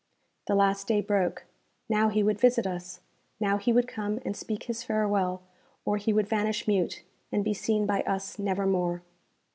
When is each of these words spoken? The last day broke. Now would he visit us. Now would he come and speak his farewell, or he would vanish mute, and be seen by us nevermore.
The 0.47 0.55
last 0.55 0.87
day 0.87 0.99
broke. 0.99 1.45
Now 1.87 2.05
would 2.07 2.15
he 2.15 2.23
visit 2.33 2.65
us. 2.65 3.01
Now 3.39 3.57
would 3.63 3.83
he 3.83 3.83
come 3.83 4.19
and 4.25 4.35
speak 4.35 4.63
his 4.63 4.81
farewell, 4.81 5.43
or 5.85 5.97
he 5.97 6.11
would 6.11 6.27
vanish 6.27 6.67
mute, 6.67 7.03
and 7.31 7.43
be 7.43 7.53
seen 7.53 7.85
by 7.85 8.01
us 8.01 8.39
nevermore. 8.39 9.03